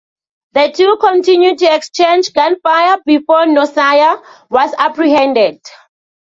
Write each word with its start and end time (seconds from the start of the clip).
The 0.53 0.71
two 0.75 0.97
continued 0.99 1.59
to 1.59 1.65
exchange 1.71 2.33
gunfire 2.33 2.97
before 3.05 3.45
Nosair 3.45 4.19
was 4.49 4.73
apprehended. 4.79 5.61